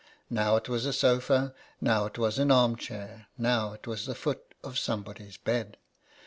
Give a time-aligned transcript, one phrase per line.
[0.31, 4.15] Now it was a sofa, now it was an arm chair, now it was the
[4.15, 5.77] foot of somebody's bed.